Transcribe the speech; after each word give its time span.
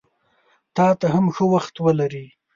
تاته 0.75 1.07
هم 1.13 1.25
ښه 1.35 1.45
وخت 1.53 1.75
ولرې! 1.85 2.25